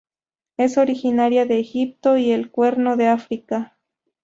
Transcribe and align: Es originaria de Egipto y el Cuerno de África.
Es 0.57 0.79
originaria 0.79 1.45
de 1.45 1.59
Egipto 1.59 2.17
y 2.17 2.31
el 2.31 2.49
Cuerno 2.49 2.97
de 2.97 3.07
África. 3.07 3.77